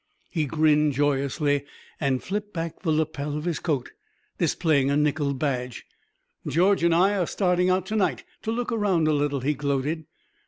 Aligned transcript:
He 0.31 0.45
grinned 0.47 0.93
joyously 0.93 1.63
and 1.99 2.23
flipped 2.23 2.53
back 2.55 2.81
the 2.81 2.89
lapel 2.89 3.37
of 3.37 3.45
his 3.45 3.59
coat, 3.59 3.91
displaying 4.39 4.89
a 4.89 4.97
nickeled 4.97 5.37
badge. 5.37 5.85
"George 6.47 6.83
and 6.83 6.95
I 6.95 7.15
are 7.17 7.27
starting 7.27 7.69
out 7.69 7.85
to 7.85 7.95
night 7.95 8.23
to 8.41 8.51
look 8.51 8.71
around 8.71 9.07
a 9.07 9.13
little," 9.13 9.41
he 9.41 9.53
gloated. 9.53 10.05